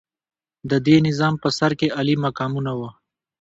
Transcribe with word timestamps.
د 0.69 0.71
دې 0.85 0.95
نظام 1.07 1.33
په 1.43 1.49
سر 1.57 1.71
کې 1.79 1.93
عالي 1.97 2.15
مقامونه 2.25 2.71
وو. 2.77 2.89